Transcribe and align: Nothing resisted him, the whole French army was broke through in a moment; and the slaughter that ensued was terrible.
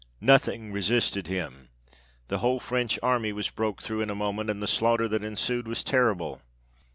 Nothing 0.19 0.71
resisted 0.71 1.27
him, 1.27 1.69
the 2.27 2.39
whole 2.39 2.59
French 2.59 2.97
army 3.03 3.31
was 3.31 3.51
broke 3.51 3.83
through 3.83 4.01
in 4.01 4.09
a 4.09 4.15
moment; 4.15 4.49
and 4.49 4.59
the 4.59 4.65
slaughter 4.65 5.07
that 5.07 5.23
ensued 5.23 5.67
was 5.67 5.83
terrible. 5.83 6.41